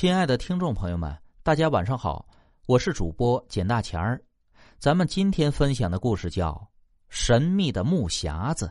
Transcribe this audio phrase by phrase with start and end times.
[0.00, 2.26] 亲爱的听众朋友们，大家晚上好，
[2.66, 4.18] 我是主播简大钱儿。
[4.78, 6.52] 咱们今天分享的故事叫
[7.10, 8.64] 《神秘的木匣子》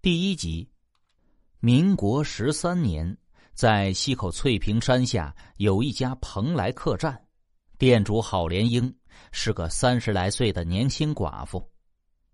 [0.00, 0.66] 第一集。
[1.60, 3.14] 民国十三年，
[3.52, 7.22] 在西口翠屏山下有一家蓬莱客栈，
[7.76, 8.90] 店主郝连英
[9.32, 11.62] 是个三十来岁的年轻寡妇。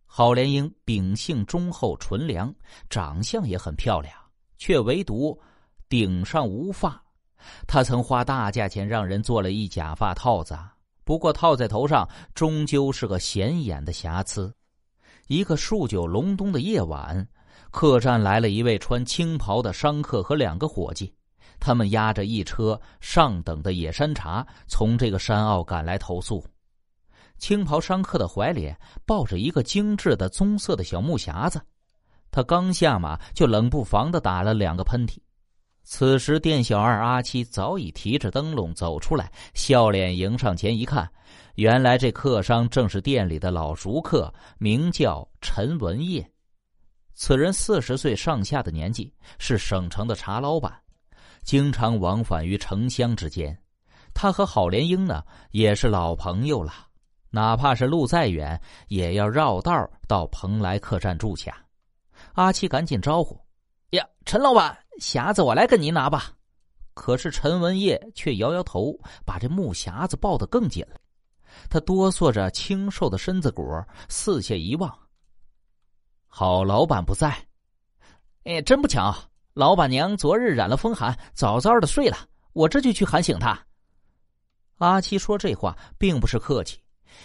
[0.07, 2.55] 郝连英秉性忠厚纯良，
[2.89, 4.15] 长相也很漂亮，
[4.57, 5.37] 却唯独
[5.89, 7.03] 顶上无发。
[7.66, 10.59] 他曾花大价钱让人做了一假发套子，
[11.05, 14.52] 不过套在头上终究是个显眼的瑕疵。
[15.27, 17.27] 一个数九隆冬的夜晚，
[17.70, 21.15] 客栈来了一位穿青袍的商客和两个伙计，
[21.60, 26.45] 他们押着一车上等的野山茶从这个山坳赶来投宿。
[27.38, 28.74] 青袍商客的怀里
[29.07, 31.60] 抱着一个精致的棕色的小木匣子，
[32.30, 35.16] 他刚下马就冷不防的打了两个喷嚏。
[35.83, 41.11] 此时，店小二阿七早已提着灯笼走出来，笑脸迎上前一看，
[41.57, 46.24] 原来这客商正是店里的老熟客，名叫陈文业。
[47.15, 50.73] 此人四十岁上下的年纪，是省城的茶老板，
[51.43, 53.59] 经常往返于城乡之间。
[54.15, 56.73] 他和郝莲英呢，也是老朋友了，
[57.30, 61.57] 哪怕是路再远，也要绕道到蓬莱客栈住下。
[62.35, 63.41] 阿七赶紧招呼
[63.91, 66.31] ：“呀，陈老板。”匣子我来跟您拿吧，
[66.93, 68.94] 可是陈文业却摇摇头，
[69.25, 71.00] 把这木匣子抱得更紧了。
[71.70, 73.65] 他哆嗦着清瘦的身子骨，
[74.09, 74.94] 四下一望。
[76.26, 77.34] 好老板不在，
[78.44, 79.12] 哎，真不巧，
[79.54, 82.16] 老板娘昨日染了风寒，早早的睡了，
[82.53, 83.59] 我这就去喊醒她。
[84.76, 86.78] 阿七说这话并不是客气，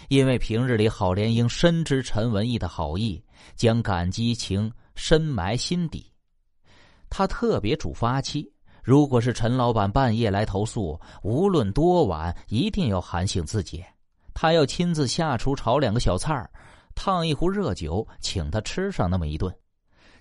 [0.08, 3.22] 因为平日里郝莲英深知陈文义的好意，
[3.54, 6.10] 将感激情深埋心底。
[7.08, 13.84] 他特别嘱咐阿七，如果是陈老板半夜来投诉，无论多晚，一定要喊醒自己。
[14.34, 16.50] 他要亲自下厨炒两个小菜儿，
[16.94, 19.54] 烫一壶热酒，请他吃上那么一顿。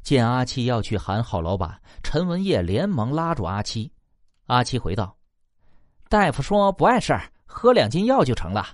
[0.01, 3.91] 见阿七要去喊郝老板，陈文业连忙拉住阿七。
[4.45, 5.17] 阿七回道
[6.07, 8.67] ：“大夫说不碍事儿，喝两斤药就成了。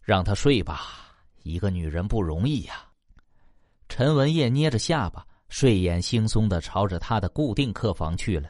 [0.00, 0.82] 让他睡吧，
[1.42, 2.84] 一个女人不容易呀。”
[3.88, 5.24] 陈文业捏着下巴。
[5.48, 8.48] 睡眼惺忪的朝着他的固定客房去了。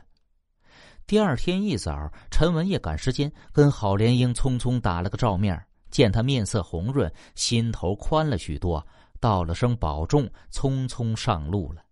[1.07, 8.85] 第二天一早，陈文业赶时间跟郝莲英匆匆打了个照面，见他面色红润，心头宽了许多，
[9.21, 11.83] 道了声保重，匆匆上路了。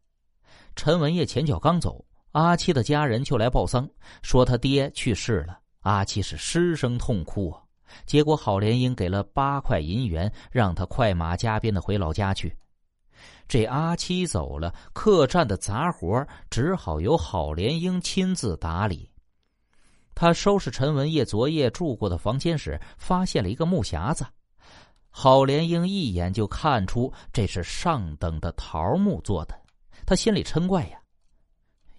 [0.75, 3.87] 陈文业前脚刚走，阿七的家人就来报丧，
[4.23, 5.59] 说他爹去世了。
[5.81, 7.55] 阿七是失声痛哭。
[8.07, 12.57] 结果郝莲英给了八块银元，让他快马加鞭的回老家去。
[13.49, 19.11] 这阿七走了，客栈的杂活只好由郝莲英亲自打理。
[20.15, 24.27] 他收拾陈文业昨夜住过的房间时，发现了一个木匣子。
[25.11, 29.55] 郝莲英一眼就看出这是上等的桃木做的，
[30.07, 30.99] 他心里嗔怪呀：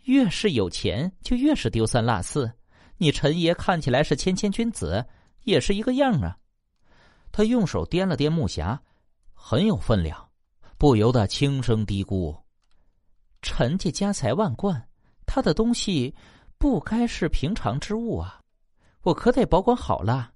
[0.06, 2.52] 越是有钱，就越是丢三落四。
[2.98, 5.06] 你陈爷看起来是谦谦君子，
[5.44, 6.38] 也是一个样啊。
[7.32, 8.78] 他用手掂了掂木匣，
[9.34, 10.30] 很有分量。
[10.84, 12.38] 不由得轻声嘀咕
[13.42, 14.86] ：“陈家家财万贯，
[15.26, 16.14] 他的东西
[16.58, 18.42] 不该是平常之物啊！
[19.04, 20.34] 我可得保管好了。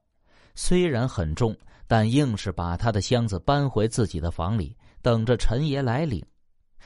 [0.55, 1.53] 虽然很重，
[1.85, 6.25] 但硬是把他的箱子搬回自己的房里，等着陈爷来领。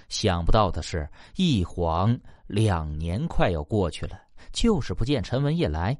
[0.10, 4.20] 想不到的是，一晃两年快要过去了，
[4.52, 5.96] 就是不见陈文业来。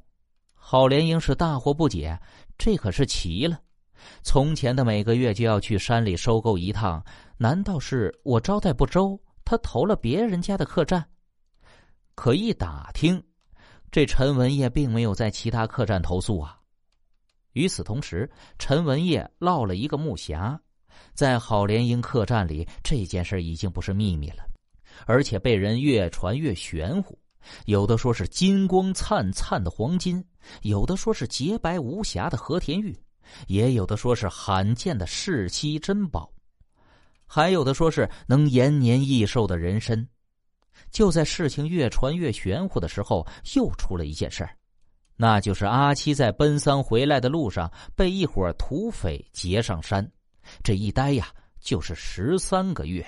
[0.56, 2.20] 郝莲英是大惑不解，
[2.58, 3.62] 这可是奇了。”
[4.24, 7.04] 从前的每个月就要去山里收购一趟，
[7.38, 9.20] 难道是我招待不周？
[9.44, 11.04] 他投了别人家的客栈？
[12.16, 13.22] 可一打听，
[13.92, 16.58] 这陈文业并没有在其他客栈投诉啊。
[17.54, 18.30] 与此同时，
[18.60, 20.58] 陈文业落了一个木匣，
[21.14, 24.46] 在郝莲英客栈里，这件事已经不是秘密了，
[25.06, 27.18] 而且被人越传越玄乎。
[27.66, 30.24] 有的说是金光灿灿的黄金，
[30.62, 32.96] 有的说是洁白无瑕的和田玉。
[33.48, 36.32] 也有的说是罕见的世稀珍宝，
[37.26, 40.08] 还有的说是能延年益寿的人参。
[40.90, 43.26] 就在事情越传越玄乎的时候，
[43.56, 44.58] 又出了一件事儿，
[45.16, 50.10] 那就是阿七在奔丧回来的路上被一伙土匪劫上山，
[50.64, 51.28] 这一待呀
[51.60, 53.06] 就是十三个月。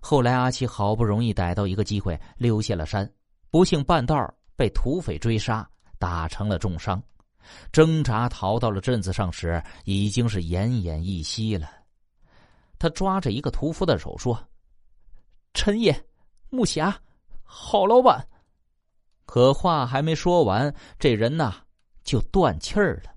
[0.00, 3.10] 后来阿七好不容易逮到一个机会，溜下了山，
[3.50, 4.16] 不幸半道
[4.56, 7.02] 被土匪追杀，打成了重伤。
[7.72, 11.70] 挣扎逃到了镇子上时，已经是奄奄一息了。
[12.78, 14.38] 他抓着一个屠夫的手说
[15.54, 15.94] ：“陈爷，
[16.50, 16.94] 木匣，
[17.42, 18.26] 郝老板。”
[19.26, 21.56] 可话还没说完，这人呐
[22.02, 23.10] 就断气儿了。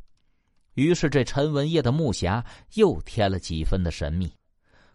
[0.73, 2.43] 于是这陈文业的木匣
[2.73, 4.33] 又添了几分的神秘。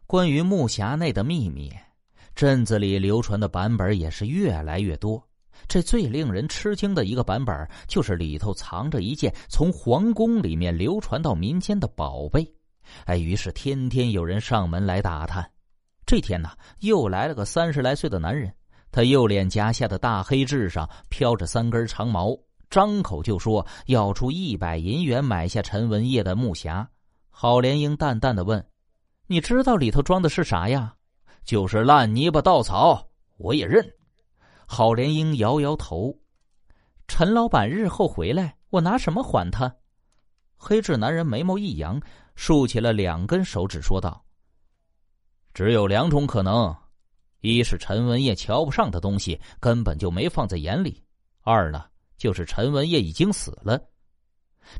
[0.06, 1.73] 关于木匣内的秘密，
[2.35, 5.23] 镇子里流传的版本也是越来越多。
[5.69, 12.47] 这最令人吃惊的一个版本，就是里头藏着一件从皇宫里面流传到民间的宝贝。
[13.05, 15.50] 哎，于是天天有人上门来打探。
[16.05, 16.50] 这天呢，
[16.81, 18.55] 又来了个三十来岁的男人，
[18.93, 22.38] 他右脸颊下的大黑痣上飘着三根长毛，
[22.70, 26.87] 张口就说要出一百银元买下陈文业的木匣。
[27.31, 28.64] 郝莲英淡淡的问。
[29.26, 30.94] 你知道里头装的是啥呀？
[31.44, 33.85] 就是烂泥巴稻草，我也认。
[34.66, 36.14] 郝连英摇摇头。
[37.08, 39.74] 陈老板日后回来，我拿什么还他？
[40.56, 42.00] 黑痣男人眉毛一扬，
[42.34, 44.24] 竖起了两根手指，说道
[45.54, 46.74] ：“只有两种可能，
[47.40, 51.00] 一是陈文业瞧不上的东西根本就没放在眼里；
[51.42, 51.84] 二呢，
[52.16, 53.80] 就是陈文业已经死了。”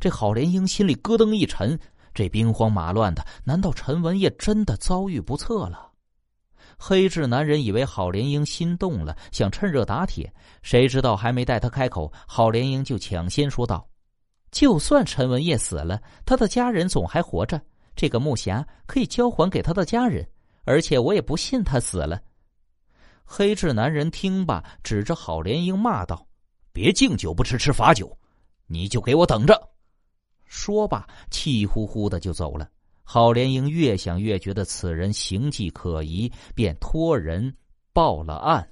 [0.01, 1.79] 这郝连英心里咯噔一沉。
[2.13, 5.86] 这兵荒马乱的，难道陈文业真的遭遇不测了？
[6.79, 10.33] 黑痣男人以为郝莲英心动了，想趁热打铁。
[10.63, 13.89] 谁知道还没待他开口，郝莲英就抢先说道
[14.53, 17.61] ：“就算陈文业死了，他的家人总还活着，
[17.95, 20.27] 这个木匣可以交还给他的家人。
[20.65, 22.21] 而且我也不信他死了。”
[23.25, 26.27] 黑痣男人听罢，指着郝莲英骂道
[26.73, 28.17] ：“别敬酒不吃吃罚酒，
[28.67, 29.71] 你就给我等着！”
[30.45, 32.69] 说罢，气呼呼的就走了。
[33.09, 37.55] 郝连英越想越觉得此人形迹可疑，便托人
[37.93, 38.69] 报了案。